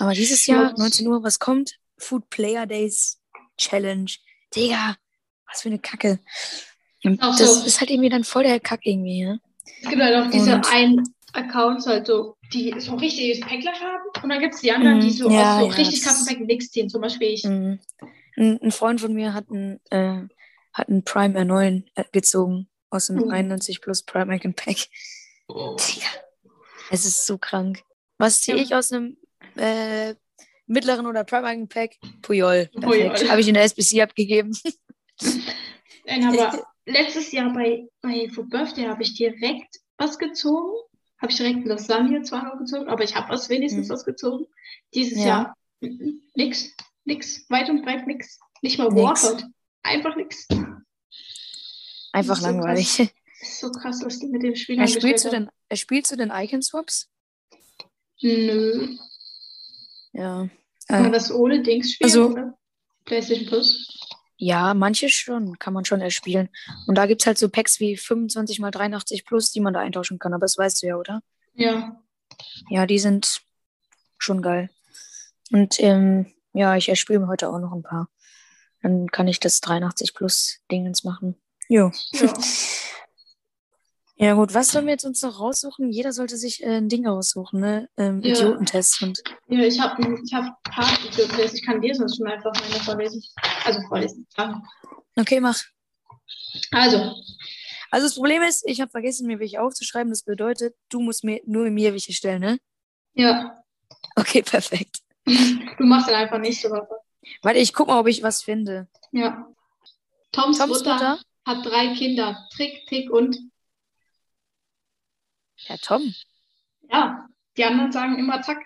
Aber 0.00 0.12
dieses 0.12 0.46
Jahr, 0.46 0.68
Schmutz. 0.70 0.78
19 0.78 1.06
Uhr, 1.06 1.22
was 1.22 1.38
kommt? 1.38 1.78
Food 1.98 2.28
Player 2.30 2.66
Days 2.66 3.20
Challenge. 3.56 4.10
Digga, 4.54 4.96
was 5.48 5.62
für 5.62 5.68
eine 5.68 5.78
Kacke. 5.78 6.18
Ach 7.18 7.38
das 7.38 7.60
so. 7.60 7.64
ist 7.66 7.80
halt 7.80 7.90
irgendwie 7.90 8.08
dann 8.10 8.24
voll 8.24 8.42
der 8.42 8.60
Kack 8.60 8.80
irgendwie, 8.84 9.24
ne? 9.24 9.40
Es 9.82 9.88
gibt 9.88 10.02
halt 10.02 10.14
auch 10.16 10.30
diese 10.30 10.54
Und- 10.56 10.66
einen 10.66 11.14
Accounts, 11.32 11.86
halt 11.86 12.06
so, 12.06 12.36
die 12.52 12.74
so 12.78 12.94
richtiges 12.96 13.40
Päckler 13.40 13.72
haben. 13.72 14.02
Und 14.22 14.28
dann 14.28 14.40
gibt 14.40 14.54
es 14.54 14.60
die 14.60 14.72
anderen, 14.72 15.00
die 15.00 15.06
Mhm, 15.08 15.12
so 15.12 15.30
ja, 15.30 15.56
aus 15.56 15.60
so 15.64 15.70
ja, 15.70 15.72
richtig 15.76 16.02
krassen 16.02 16.26
Päcken 16.26 16.46
nichts 16.46 16.70
ziehen. 16.70 16.88
Zum 16.88 17.00
Beispiel 17.00 17.28
ich. 17.28 17.44
Mhm. 17.44 17.78
Ein, 18.36 18.60
ein 18.62 18.70
Freund 18.72 19.00
von 19.00 19.12
mir 19.14 19.34
hat 19.34 19.50
einen, 19.50 19.80
äh, 19.90 20.22
hat 20.72 20.88
einen 20.88 21.04
Prime 21.04 21.38
R9 21.38 21.84
äh, 21.94 22.04
gezogen 22.12 22.68
aus 22.90 23.06
dem 23.06 23.16
Mhm. 23.16 23.30
91 23.30 23.80
Plus 23.80 24.02
Prime 24.02 24.34
Icon 24.34 24.54
Pack. 24.54 24.76
Digga, 25.48 26.06
es 26.90 27.04
ist 27.06 27.26
so 27.26 27.38
krank. 27.38 27.82
Was 28.18 28.40
ziehe 28.40 28.56
Ja. 28.56 28.62
ich 28.62 28.74
aus 28.74 28.92
einem 28.92 29.16
äh, 29.56 30.14
mittleren 30.66 31.06
oder 31.06 31.24
Prime 31.24 31.50
Icon 31.52 31.68
Pack? 31.68 31.96
Puyol. 32.22 32.68
Puyol. 32.80 33.08
Perfekt. 33.10 33.30
Habe 33.30 33.40
ich 33.40 33.48
in 33.48 33.54
der 33.54 33.64
SBC 33.64 34.00
abgegeben. 34.02 34.56
Nein, 36.06 36.24
aber 36.26 36.64
letztes 36.86 37.32
Jahr 37.32 37.52
bei, 37.52 37.86
bei 38.00 38.28
For 38.34 38.44
Birthday 38.48 38.84
habe 38.86 39.02
ich 39.02 39.14
direkt 39.14 39.76
was 39.98 40.18
gezogen. 40.18 40.74
Habe 41.22 41.30
ich 41.30 41.38
direkt 41.38 41.58
ein 41.58 41.66
Lasagne 41.66 42.22
zwar 42.22 42.42
noch 42.44 42.58
gezogen, 42.58 42.88
aber 42.88 43.04
ich 43.04 43.14
habe 43.14 43.28
was 43.30 43.48
wenigstens 43.48 43.86
Mhm. 43.88 43.92
was 43.92 44.04
gezogen. 44.04 44.46
Dieses 44.92 45.18
Ja. 45.18 45.26
Jahr 45.26 45.56
mhm, 45.80 46.20
nix, 46.34 46.70
nix, 47.04 47.48
weit 47.48 47.70
und 47.70 47.82
breit 47.82 48.06
nix. 48.08 48.38
Nicht 48.60 48.78
mal. 48.78 48.88
Warcode. 48.92 49.44
Einfach 49.84 50.16
nix. 50.16 50.46
Einfach 52.12 52.36
So 52.36 52.42
langweilig. 52.46 52.96
Das 52.96 53.48
ist 53.50 53.60
so 53.60 53.70
krass, 53.70 54.02
was 54.04 54.18
die 54.18 54.26
mit 54.26 54.42
dem 54.42 54.54
Spiel 54.56 54.76
Ja, 54.78 54.86
spielst, 54.86 55.02
du 55.02 55.08
angestellt 55.08 55.34
haben. 55.34 55.44
denn, 55.46 55.52
äh, 55.68 55.76
spielst 55.76 56.12
du 56.12 56.16
denn 56.16 56.30
Icon 56.32 56.62
Swaps? 56.62 57.08
Nö. 58.20 58.96
Ja. 60.12 60.48
Kann 60.88 61.02
man 61.02 61.10
Äh, 61.10 61.12
das 61.14 61.32
ohne 61.32 61.62
Dings 61.62 61.92
spielen, 61.92 62.10
also- 62.10 62.28
oder? 62.30 62.58
PlayStation 63.04 63.46
Plus? 63.46 63.98
Ja, 64.42 64.74
manche 64.74 65.08
schon, 65.08 65.56
kann 65.60 65.72
man 65.72 65.84
schon 65.84 66.00
erspielen. 66.00 66.48
Und 66.88 66.96
da 66.96 67.06
gibt 67.06 67.22
es 67.22 67.26
halt 67.28 67.38
so 67.38 67.48
Packs 67.48 67.78
wie 67.78 67.96
25 67.96 68.58
x 68.58 68.70
83 68.72 69.24
Plus, 69.24 69.52
die 69.52 69.60
man 69.60 69.72
da 69.72 69.78
eintauschen 69.78 70.18
kann. 70.18 70.34
Aber 70.34 70.40
das 70.40 70.58
weißt 70.58 70.82
du 70.82 70.88
ja, 70.88 70.96
oder? 70.96 71.22
Ja. 71.54 72.02
Ja, 72.68 72.86
die 72.86 72.98
sind 72.98 73.42
schon 74.18 74.42
geil. 74.42 74.68
Und 75.52 75.78
ähm, 75.78 76.26
ja, 76.54 76.74
ich 76.74 76.88
erspiele 76.88 77.20
mir 77.20 77.28
heute 77.28 77.50
auch 77.50 77.60
noch 77.60 77.72
ein 77.72 77.84
paar. 77.84 78.08
Dann 78.82 79.06
kann 79.06 79.28
ich 79.28 79.38
das 79.38 79.60
83 79.60 80.12
Plus 80.12 80.58
Dingens 80.72 81.04
machen. 81.04 81.36
Jo. 81.68 81.92
ja. 82.10 82.32
Ja, 84.16 84.34
gut, 84.34 84.54
was 84.54 84.70
sollen 84.70 84.86
wir 84.86 84.92
jetzt 84.92 85.04
uns 85.04 85.22
noch 85.22 85.40
raussuchen? 85.40 85.90
Jeder 85.90 86.12
sollte 86.12 86.36
sich 86.36 86.62
äh, 86.62 86.76
ein 86.76 86.88
Ding 86.88 87.06
raussuchen, 87.06 87.60
ne? 87.60 87.88
Ähm, 87.96 88.20
Ja. 88.22 88.34
Idiotentest 88.34 89.02
und. 89.02 89.22
Ja, 89.48 89.60
ich 89.60 89.80
habe 89.80 90.20
ich 90.24 90.32
hab 90.34 90.44
ein 90.44 90.72
paar 90.72 90.88
Idioten, 91.06 91.54
ich 91.54 91.64
kann 91.64 91.80
dir 91.80 91.94
sonst 91.94 92.16
schon 92.18 92.26
einfach 92.28 92.52
meine 92.54 92.82
vorlesen. 92.84 93.22
Also 93.64 93.80
vorlesen. 93.88 94.26
sagen. 94.36 94.62
Okay, 95.16 95.40
mach. 95.40 95.58
Also, 96.70 97.14
Also 97.90 98.06
das 98.06 98.14
Problem 98.14 98.42
ist, 98.42 98.62
ich 98.66 98.80
habe 98.80 98.90
vergessen, 98.90 99.26
mir 99.26 99.38
welche 99.40 99.60
aufzuschreiben. 99.62 100.10
Das 100.10 100.22
bedeutet, 100.22 100.74
du 100.90 101.00
musst 101.00 101.24
mir 101.24 101.40
nur 101.46 101.68
mir 101.70 101.92
welche 101.92 102.12
stellen, 102.12 102.40
ne? 102.40 102.58
ja, 103.14 103.58
Okay, 104.16 104.42
perfekt. 104.46 104.98
du 105.24 105.84
machst 105.84 106.08
dann 106.08 106.16
einfach 106.16 106.38
nächste 106.38 106.70
Woche. 106.70 106.96
Warte, 107.42 107.58
ich 107.58 107.72
guck 107.72 107.88
mal, 107.88 107.98
ob 108.00 108.08
ich 108.08 108.22
was 108.22 108.42
finde. 108.42 108.88
Ja. 109.12 109.46
Toms, 110.32 110.58
Toms 110.58 110.78
Mutter, 110.78 110.92
Mutter? 110.94 111.18
hat 111.46 111.64
drei 111.66 111.94
Kinder. 111.94 112.46
Trick, 112.54 112.86
Tick 112.88 113.10
und 113.10 113.36
Ja, 115.68 115.76
Tom. 115.78 116.14
ja. 116.90 117.28
Die 117.56 117.64
anderen 117.64 117.92
sagen 117.92 118.18
immer 118.18 118.40
Zack. 118.40 118.58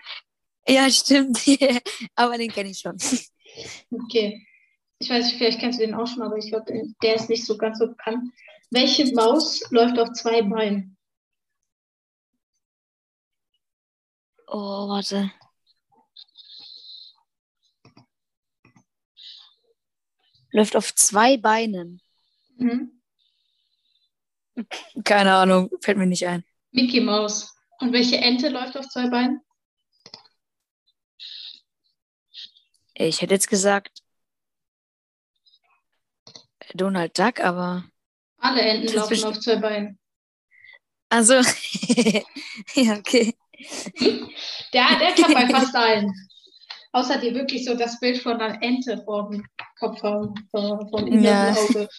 Ja, 0.67 0.89
stimmt. 0.89 1.39
Aber 2.15 2.37
den 2.37 2.49
kenne 2.51 2.69
ich 2.69 2.79
schon. 2.79 2.97
Okay. 3.91 4.45
Ich 4.99 5.09
weiß 5.09 5.25
nicht, 5.25 5.37
vielleicht 5.37 5.59
kennst 5.59 5.79
du 5.79 5.85
den 5.85 5.93
auch 5.93 6.07
schon, 6.07 6.23
aber 6.23 6.37
ich 6.37 6.47
glaube, 6.49 6.65
der- 6.71 6.85
der 7.03 7.15
ist 7.15 7.29
nicht 7.29 7.45
so 7.45 7.55
ganz 7.57 7.77
so 7.79 7.87
bekannt. 7.87 8.33
Welche 8.71 9.13
Maus 9.13 9.61
läuft 9.71 9.99
auf 9.99 10.11
zwei 10.13 10.41
Beinen? 10.41 10.97
Oh, 14.47 14.87
warte. 14.89 15.31
Läuft 20.51 20.75
auf 20.75 20.93
zwei 20.95 21.37
Beinen. 21.37 22.01
Mhm. 22.57 22.91
Keine 25.03 25.33
Ahnung, 25.35 25.69
fällt 25.81 25.97
mir 25.97 26.07
nicht 26.07 26.25
ein. 26.25 26.43
Mickey 26.77 27.01
Maus. 27.01 27.55
Und 27.79 27.91
welche 27.91 28.17
Ente 28.17 28.49
läuft 28.49 28.77
auf 28.77 28.87
zwei 28.87 29.09
Beinen? 29.09 29.41
Ich 32.93 33.21
hätte 33.21 33.33
jetzt 33.33 33.49
gesagt 33.49 34.03
Donald 36.73 37.17
Duck, 37.17 37.39
aber. 37.39 37.85
Alle 38.39 38.61
Enten 38.61 38.93
laufen 38.93 39.23
auf 39.23 39.39
zwei 39.39 39.55
Beinen. 39.55 39.99
Also. 41.09 41.33
ja, 42.75 42.97
okay. 42.97 43.35
Der, 44.73 44.99
der 44.99 45.13
klappt 45.15 45.33
bei 45.33 45.49
fast 45.49 45.75
allen. 45.75 46.11
Außer 46.91 47.17
die 47.19 47.33
wirklich 47.33 47.65
so 47.65 47.75
das 47.75 47.99
Bild 47.99 48.19
von 48.21 48.39
einer 48.39 48.61
Ente 48.61 49.01
vor 49.03 49.29
dem 49.29 49.47
Kopf 49.79 50.01
haben, 50.03 50.33
vor- 50.51 50.87
vom 50.89 51.07
inneren 51.07 51.23
Ja. 51.23 51.53
Auge. 51.53 51.89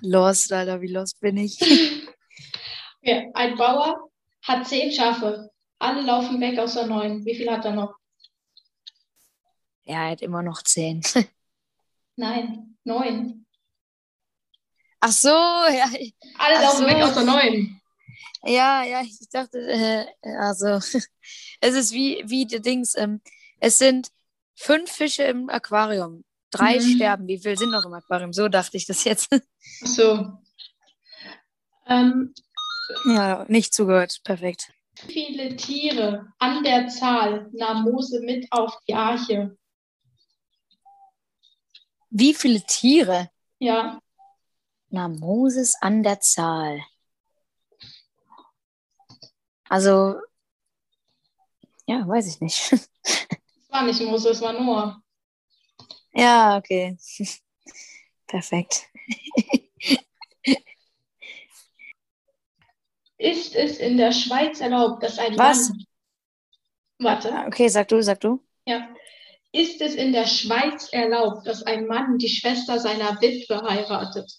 Lost, 0.00 0.52
Alter, 0.52 0.80
wie 0.82 0.92
lost 0.92 1.18
bin 1.20 1.38
ich? 1.38 1.58
Okay. 3.06 3.30
Ein 3.34 3.56
Bauer 3.56 4.10
hat 4.42 4.66
zehn 4.66 4.90
Schafe. 4.90 5.48
Alle 5.78 6.00
laufen 6.02 6.40
weg 6.40 6.58
außer 6.58 6.86
neun. 6.88 7.24
Wie 7.24 7.36
viel 7.36 7.48
hat 7.48 7.64
er 7.64 7.70
noch? 7.72 7.94
Ja, 9.84 10.06
er 10.06 10.10
hat 10.10 10.22
immer 10.22 10.42
noch 10.42 10.60
zehn. 10.62 11.02
Nein, 12.16 12.76
neun. 12.82 13.46
Ach 14.98 15.12
so, 15.12 15.28
ja. 15.28 15.88
Alle 16.38 16.60
laufen 16.62 16.78
so. 16.78 16.86
weg 16.86 16.96
außer 17.04 17.22
neun. 17.24 17.80
Ja, 18.42 18.82
ja, 18.82 19.02
ich 19.02 19.16
dachte, 19.30 19.58
äh, 19.60 20.06
also, 20.40 20.66
es 21.60 21.74
ist 21.74 21.92
wie, 21.92 22.24
wie 22.26 22.44
die 22.46 22.60
Dings, 22.60 22.96
ähm, 22.96 23.20
es 23.60 23.78
sind 23.78 24.08
fünf 24.56 24.90
Fische 24.90 25.22
im 25.22 25.48
Aquarium. 25.48 26.24
Drei 26.50 26.78
Mhm. 26.80 26.96
sterben. 26.96 27.28
Wie 27.28 27.38
viel 27.38 27.56
sind 27.56 27.70
noch 27.70 27.84
im 27.84 27.92
Aquarium? 27.94 28.32
So 28.32 28.48
dachte 28.48 28.76
ich 28.76 28.86
das 28.86 29.04
jetzt. 29.04 29.28
Ach 29.32 29.86
So. 29.86 30.32
Ähm, 31.86 32.34
ja, 33.04 33.44
nicht 33.48 33.74
zugehört. 33.74 34.20
Perfekt. 34.24 34.72
wie 35.06 35.12
viele 35.26 35.56
Tiere 35.56 36.32
an 36.38 36.62
der 36.64 36.88
Zahl 36.88 37.50
nahm 37.52 37.84
Mose 37.84 38.20
mit 38.20 38.46
auf 38.50 38.78
die 38.88 38.94
Arche? 38.94 39.56
Wie 42.10 42.34
viele 42.34 42.62
Tiere 42.62 43.30
Ja, 43.58 43.98
nahm 44.90 45.16
Moses 45.18 45.74
an 45.80 46.02
der 46.02 46.20
Zahl? 46.20 46.80
Also, 49.68 50.16
ja, 51.86 52.06
weiß 52.06 52.26
ich 52.28 52.40
nicht. 52.40 52.72
es 53.02 53.30
war 53.68 53.82
nicht 53.82 54.00
Mose, 54.02 54.30
es 54.30 54.40
war 54.40 54.52
Noah. 54.52 55.02
ja, 56.14 56.56
okay. 56.56 56.96
Perfekt. 58.26 58.86
Ist 63.18 63.54
es 63.54 63.78
in 63.78 63.96
der 63.96 64.12
Schweiz 64.12 64.60
erlaubt, 64.60 65.02
dass 65.02 65.18
ein 65.18 65.38
Was? 65.38 65.70
Mann. 65.70 65.84
Warte. 66.98 67.44
Okay, 67.46 67.68
sag 67.68 67.88
du, 67.88 68.02
sag 68.02 68.20
du. 68.20 68.42
Ja. 68.66 68.88
Ist 69.52 69.80
es 69.80 69.94
in 69.94 70.12
der 70.12 70.26
Schweiz 70.26 70.92
erlaubt, 70.92 71.46
dass 71.46 71.62
ein 71.62 71.86
Mann 71.86 72.18
die 72.18 72.28
Schwester 72.28 72.78
seiner 72.78 73.20
Witwe 73.20 73.62
heiratet? 73.62 74.30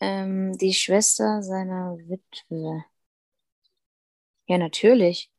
Ähm, 0.00 0.56
die 0.58 0.74
Schwester 0.74 1.42
seiner 1.42 1.96
Witwe. 1.96 2.84
Ja, 4.46 4.58
natürlich. 4.58 5.30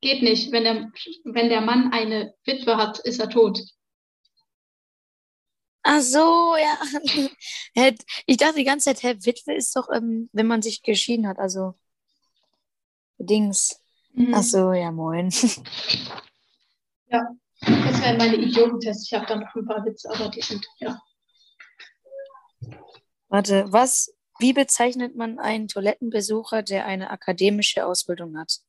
Geht 0.00 0.22
nicht. 0.22 0.52
Wenn 0.52 0.64
der, 0.64 0.92
wenn 1.24 1.48
der 1.48 1.60
Mann 1.60 1.92
eine 1.92 2.34
Witwe 2.44 2.76
hat, 2.76 2.98
ist 3.00 3.20
er 3.20 3.28
tot. 3.30 3.58
Ach 5.90 6.02
so, 6.02 6.54
ja. 6.56 6.78
Ich 8.26 8.36
dachte 8.36 8.56
die 8.56 8.64
ganze 8.64 8.94
Zeit, 8.94 9.02
hä, 9.02 9.16
Witwe 9.24 9.54
ist 9.54 9.74
doch, 9.74 9.88
ähm, 9.90 10.28
wenn 10.32 10.46
man 10.46 10.60
sich 10.60 10.82
geschieden 10.82 11.26
hat, 11.26 11.38
also 11.38 11.78
Dings. 13.16 13.82
Mhm. 14.12 14.34
Ach 14.34 14.42
so, 14.42 14.72
ja, 14.72 14.92
moin. 14.92 15.32
Das 17.10 18.00
wären 18.02 18.18
meine 18.18 18.36
Idiotentests. 18.36 19.06
Ich 19.06 19.14
habe 19.14 19.26
da 19.26 19.34
noch 19.34 19.52
ein 19.52 19.66
paar 19.66 19.84
Witze, 19.84 20.08
aber 20.10 20.28
die 20.28 20.42
sind, 20.42 20.64
ja. 20.78 21.02
Warte, 23.28 23.64
was, 23.72 24.14
wie 24.38 24.52
bezeichnet 24.52 25.16
man 25.16 25.40
einen 25.40 25.66
Toilettenbesucher, 25.66 26.62
der 26.62 26.86
eine 26.86 27.10
akademische 27.10 27.84
Ausbildung 27.84 28.38
hat? 28.38 28.60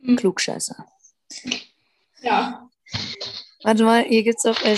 Mhm. 0.00 0.16
Klugscheißer. 0.16 0.84
Ja. 2.20 2.68
Warte 3.64 3.84
mal, 3.84 4.04
hier 4.04 4.22
gibt 4.22 4.38
es 4.38 4.46
auch 4.46 4.60
äh, 4.62 4.76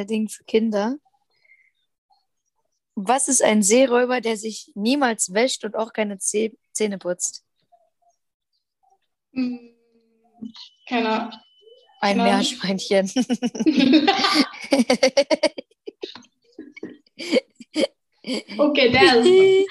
äh, 0.00 0.04
Ding 0.04 0.28
für 0.28 0.44
Kinder. 0.44 0.96
Was 2.94 3.28
ist 3.28 3.42
ein 3.42 3.62
Seeräuber, 3.62 4.20
der 4.20 4.36
sich 4.36 4.70
niemals 4.74 5.32
wäscht 5.32 5.64
und 5.64 5.74
auch 5.76 5.92
keine 5.92 6.18
Zäh 6.18 6.52
Zähne 6.72 6.98
putzt? 6.98 7.44
Hm, 9.32 9.74
Keine 10.88 11.08
Ahnung. 11.08 11.32
Ein 12.02 12.16
Ja. 12.18 12.24
Meerschweinchen. 12.24 13.10
okay, 18.58 18.90
der 18.90 19.16
ist. 19.16 19.68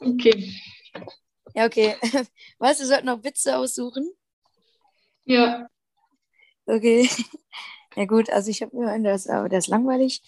Okay. 0.00 0.54
ja, 1.54 1.66
okay. 1.66 1.96
Was, 2.58 2.78
wir 2.78 2.86
sollten 2.86 3.06
noch 3.06 3.22
Witze 3.24 3.56
aussuchen? 3.56 4.10
Ja. 5.24 5.68
Okay. 6.66 7.08
Ja 7.96 8.04
gut, 8.04 8.28
also 8.30 8.50
ich 8.50 8.60
habe 8.62 8.76
mir 8.76 9.14
ist, 9.14 9.28
aber 9.28 9.48
der 9.48 9.58
ist 9.58 9.68
langweilig. 9.68 10.22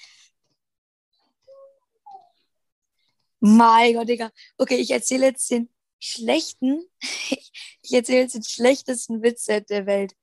Mein 3.40 3.94
Gott, 3.94 4.08
Digga. 4.08 4.30
Okay, 4.56 4.76
ich 4.76 4.90
erzähle 4.90 5.26
jetzt 5.26 5.50
den 5.50 5.68
schlechten, 6.00 6.82
ich 7.82 7.92
erzähle 7.92 8.20
jetzt 8.20 8.34
den 8.34 8.42
schlechtesten 8.42 9.22
Witz 9.22 9.44
der 9.44 9.86
Welt. 9.86 10.14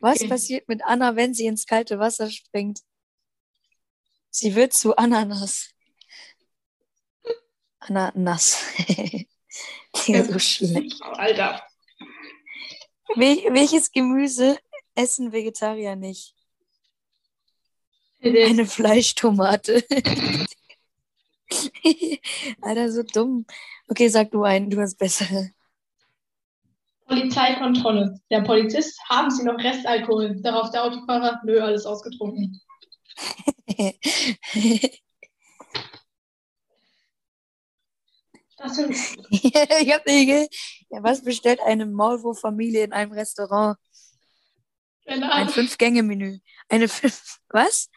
Was 0.00 0.20
Okay. 0.20 0.28
passiert 0.28 0.68
mit 0.68 0.82
Anna, 0.84 1.14
wenn 1.14 1.34
sie 1.34 1.46
ins 1.46 1.66
kalte 1.66 1.98
Wasser 1.98 2.30
springt? 2.30 2.80
Sie 4.30 4.54
wird 4.54 4.72
zu 4.72 4.96
Ananas. 4.96 5.70
Ananas. 7.78 8.64
Digga, 10.06 10.24
so 10.24 10.38
schlecht. 10.38 11.00
Alter. 11.02 11.62
Wel 13.14 13.52
welches 13.52 13.92
Gemüse 13.92 14.58
essen 14.94 15.32
Vegetarier 15.32 15.94
nicht? 15.96 16.33
Eine 18.24 18.64
Fleischtomate. 18.66 19.84
Alter, 22.62 22.90
so 22.90 23.02
dumm. 23.02 23.44
Okay, 23.88 24.08
sag 24.08 24.30
du 24.30 24.44
einen, 24.44 24.70
du 24.70 24.80
hast 24.80 24.96
bessere. 24.96 25.50
Polizeikontrolle. 27.06 28.18
Der 28.30 28.40
Polizist, 28.40 28.98
haben 29.10 29.30
Sie 29.30 29.44
noch 29.44 29.58
Restalkohol? 29.58 30.40
Darauf 30.40 30.70
der 30.70 30.84
Autofahrer, 30.84 31.42
nö, 31.44 31.60
alles 31.60 31.84
ausgetrunken. 31.84 32.60
Das 38.56 38.76
sind, 38.76 38.96
ich 39.28 39.92
hab 39.92 40.06
nicht 40.06 40.50
ja, 40.88 41.02
Was 41.02 41.22
bestellt 41.22 41.60
eine 41.60 41.84
Maulwurf-Familie 41.84 42.84
in 42.84 42.92
einem 42.94 43.12
Restaurant? 43.12 43.76
Ein. 45.06 45.50
Fünf-Gänge-Menü. 45.50 46.38
Eine 46.70 46.88
fünf. 46.88 47.40
Was? 47.48 47.90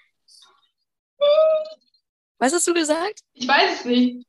Was 2.39 2.53
hast 2.53 2.67
du 2.67 2.74
gesagt? 2.74 3.22
Ich 3.34 3.48
weiß 3.48 3.79
es 3.79 3.86
nicht. 3.86 4.27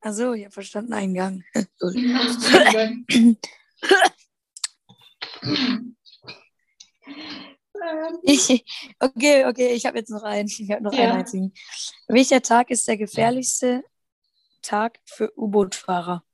Achso, 0.00 0.32
ich 0.32 0.44
habe 0.44 0.52
verstanden, 0.52 0.92
Eingang. 0.92 1.44
Ich, 8.22 8.64
okay, 8.98 9.46
okay, 9.46 9.72
ich 9.72 9.86
habe 9.86 9.98
jetzt 9.98 10.10
noch 10.10 10.22
einen. 10.22 10.48
Ich 10.48 10.70
habe 10.70 10.82
noch 10.82 10.92
Ja. 10.92 11.10
einen 11.10 11.18
einzigen. 11.20 11.52
Welcher 12.08 12.42
Tag 12.42 12.70
ist 12.70 12.86
der 12.88 12.96
gefährlichste 12.96 13.84
Tag 14.62 14.98
für 15.04 15.32
U-Boot-Fahrer? 15.38 16.24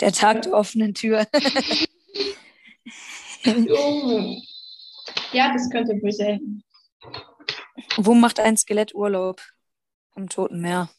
Der 0.00 0.12
Tag 0.12 0.42
der 0.42 0.54
offenen 0.54 0.94
Tür. 0.94 1.26
oh. 3.46 4.36
Ja, 5.32 5.52
das 5.52 5.68
könnte 5.70 5.94
böse 5.96 6.24
enden. 6.26 6.62
Wo 7.96 8.14
macht 8.14 8.40
ein 8.40 8.56
Skelett 8.56 8.94
Urlaub? 8.94 9.42
Am 10.14 10.28
Toten 10.28 10.60
Meer. 10.60 10.90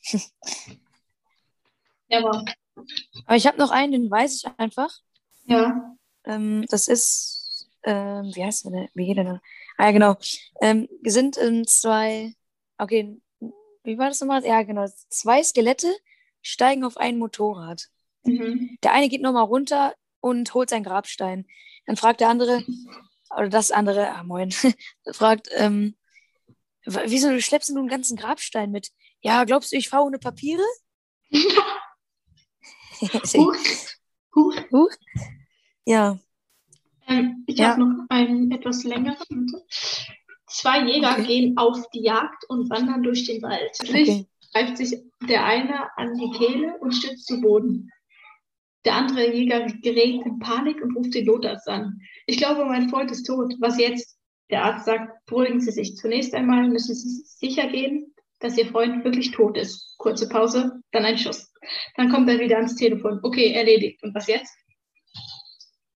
Ja, 2.08 2.20
aber, 2.20 2.46
Aber 3.26 3.36
ich 3.36 3.48
habe 3.48 3.58
noch 3.58 3.72
einen, 3.72 3.92
den 3.92 4.12
weiß 4.12 4.36
ich 4.38 4.52
einfach. 4.58 4.90
ja. 5.46 5.96
Ähm, 6.24 6.66
das 6.70 6.88
ist, 6.88 7.68
ähm, 7.84 8.32
wie 8.36 8.44
heißt 8.44 8.66
der 8.66 8.72
denn? 8.72 8.88
Wie 8.94 9.08
geht 9.08 9.18
der 9.18 9.24
denn? 9.24 9.40
Ah 9.78 9.86
ja, 9.86 9.92
genau. 9.92 10.16
Ähm, 10.62 10.88
sind 11.04 11.38
ähm, 11.40 11.66
zwei, 11.66 12.36
okay, 12.78 13.20
wie 13.84 13.98
war 13.98 14.10
das 14.10 14.22
nochmal? 14.22 14.46
Ja, 14.46 14.62
genau. 14.62 14.86
Zwei 15.10 15.42
Skelette 15.42 15.92
steigen 16.44 16.84
auf 16.84 16.98
ein 16.98 17.18
Motorrad. 17.18 17.90
Mhm. 18.24 18.78
Der 18.84 18.94
eine 18.94 19.10
geht 19.10 19.22
nochmal 19.24 19.46
runter 19.46 19.96
und 20.20 20.54
holt 20.54 20.70
seinen 20.70 20.84
Grabstein. 20.84 21.48
Dann 21.88 21.96
fragt 21.98 22.20
der 22.20 22.30
andere, 22.30 22.64
oder 23.36 23.50
das 23.50 23.72
andere, 23.72 24.12
ah 24.12 24.24
moin, 24.24 24.52
fragt, 25.14 25.50
ähm, 25.56 25.96
wieso 26.86 27.40
schleppst 27.40 27.70
du 27.70 27.78
einen 27.78 27.88
ganzen 27.88 28.18
Grabstein 28.18 28.72
mit? 28.72 28.90
Ja, 29.22 29.44
glaubst 29.44 29.72
du, 29.72 29.76
ich 29.78 29.90
fahre 29.90 30.04
ohne 30.06 30.20
Papiere? 30.20 30.64
Huch. 33.36 33.56
Huch. 34.36 34.56
Huch. 34.72 34.92
Ja, 35.86 36.18
Ähm, 37.08 37.44
ich 37.48 37.58
Ja. 37.58 37.70
habe 37.72 37.82
noch 37.82 38.06
einen 38.10 38.52
etwas 38.52 38.84
längeren. 38.84 39.52
Zwei 40.48 40.84
Jäger 40.86 41.12
Okay. 41.14 41.26
gehen 41.26 41.58
auf 41.58 41.90
die 41.94 42.04
Jagd 42.04 42.46
und 42.50 42.70
wandern 42.70 43.04
durch 43.04 43.26
den 43.26 43.42
Wald. 43.42 43.72
Plötzlich 43.80 44.10
okay. 44.10 44.28
greift 44.54 44.78
sich 44.78 44.98
der 45.28 45.44
eine 45.46 45.90
an 45.98 46.16
die 46.18 46.30
Kehle 46.38 46.78
und 46.80 46.92
stürzt 46.94 47.26
zu 47.26 47.42
Boden. 47.42 47.90
Der 48.86 48.96
andere 48.96 49.34
Jäger 49.34 49.66
gerät 49.66 50.22
in 50.26 50.40
Panik 50.40 50.82
und 50.82 50.96
ruft 50.96 51.14
den 51.14 51.26
Notarzt 51.26 51.68
an. 51.68 52.00
Ich 52.28 52.38
glaube, 52.38 52.66
mein 52.66 52.90
Freund 52.90 53.12
ist 53.12 53.24
tot. 53.24 53.54
Was 53.60 53.78
jetzt? 53.80 54.18
Der 54.52 54.64
Arzt 54.66 54.86
sagt, 54.86 55.26
beruhigen 55.26 55.62
Sie 55.62 55.72
sich. 55.72 55.96
Zunächst 55.96 56.34
einmal 56.34 56.68
müssen 56.68 56.94
Sie 56.94 57.24
sicher 57.26 57.68
gehen, 57.68 58.14
dass 58.40 58.58
Ihr 58.58 58.68
Freund 58.68 59.04
wirklich 59.04 59.32
tot 59.32 59.58
ist. 59.58 59.96
Kurze 59.98 60.28
Pause, 60.30 60.82
dann 60.92 61.06
ein 61.06 61.18
Schuss. 61.18 61.52
Dann 61.96 62.12
kommt 62.12 62.30
er 62.30 62.40
wieder 62.40 62.58
ans 62.58 62.76
Telefon. 62.76 63.20
Okay, 63.24 63.54
erledigt. 63.54 64.04
Und 64.04 64.14
was 64.14 64.28
jetzt? 64.28 64.54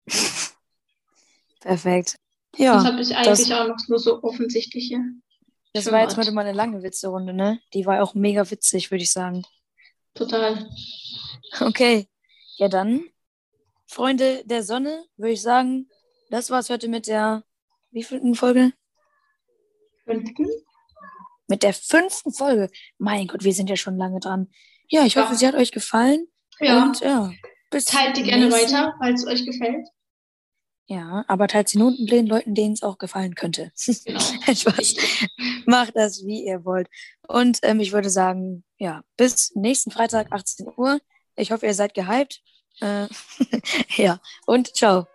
Perfekt. 1.59 2.15
Das 2.51 2.59
Ja, 2.59 2.83
habe 2.83 3.01
ich 3.01 3.15
eigentlich 3.15 3.53
auch 3.53 3.67
noch 3.67 3.77
nur 3.87 3.99
so 3.99 4.23
offensichtliche. 4.23 4.99
das 5.73 5.91
war 5.91 6.01
jetzt 6.01 6.15
heute 6.17 6.31
mal 6.31 6.45
eine 6.45 6.55
lange 6.55 6.83
Witze-Runde, 6.83 7.33
ne? 7.33 7.59
Die 7.73 7.85
war 7.85 8.01
auch 8.01 8.13
mega 8.13 8.49
witzig, 8.49 8.91
würde 8.91 9.03
ich 9.03 9.11
sagen. 9.11 9.43
Total. 10.13 10.69
Okay, 11.59 12.07
ja 12.57 12.69
dann, 12.69 13.03
Freunde 13.87 14.43
der 14.45 14.63
Sonne, 14.63 15.03
würde 15.17 15.33
ich 15.33 15.41
sagen, 15.41 15.89
das 16.29 16.49
war's 16.49 16.69
heute 16.69 16.87
mit 16.87 17.07
der 17.07 17.43
wievielten 17.95 18.35
Folge? 18.35 18.73
Fünften? 20.03 20.45
Mit 21.47 21.63
der 21.63 21.73
fünften 21.73 22.31
Folge. 22.33 22.69
Mein 22.97 23.27
Gott, 23.27 23.43
wir 23.43 23.53
sind 23.53 23.69
ja 23.69 23.75
schon 23.75 23.97
lange 23.97 24.19
dran. 24.19 24.51
Ja, 24.87 25.05
ich 25.05 25.15
Ja. 25.15 25.23
hoffe, 25.23 25.35
sie 25.35 25.47
hat 25.47 25.55
euch 25.55 25.71
gefallen. 25.71 26.27
Ja. 26.59 26.83
Und 26.83 26.99
ja, 26.99 27.31
bis 27.71 27.85
Teilt 27.85 28.17
die 28.17 28.23
gerne 28.23 28.51
weiter, 28.51 28.93
falls 28.99 29.23
es 29.23 29.27
euch 29.27 29.45
gefällt. 29.45 29.87
Ja, 30.87 31.25
aber 31.27 31.47
teilt 31.47 31.67
sie 31.69 31.79
nur 31.79 31.93
den 31.97 32.27
Leuten, 32.27 32.53
denen 32.53 32.73
es 32.73 32.83
auch 32.83 32.99
gefallen 32.99 33.33
könnte. 33.33 33.71
Genau. 34.05 34.19
Spaß. 34.53 34.95
Macht 35.65 35.95
das, 35.95 36.23
wie 36.25 36.45
ihr 36.45 36.63
wollt. 36.63 36.87
Und 37.27 37.59
ähm, 37.63 37.79
ich 37.79 37.91
würde 37.91 38.11
sagen, 38.11 38.63
ja, 38.77 39.01
bis 39.17 39.55
nächsten 39.55 39.89
Freitag, 39.89 40.31
18 40.31 40.67
Uhr. 40.77 40.99
Ich 41.35 41.51
hoffe, 41.51 41.65
ihr 41.65 41.73
seid 41.73 41.95
gehypt. 41.95 42.41
Äh, 42.81 43.07
ja, 43.95 44.19
und 44.45 44.75
ciao. 44.75 45.07